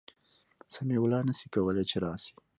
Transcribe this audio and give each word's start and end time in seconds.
سمیع 0.73 0.99
الله 1.03 1.21
نسي 1.27 1.45
کولای 1.53 1.85
چي 1.89 1.97
راسي 2.03 2.31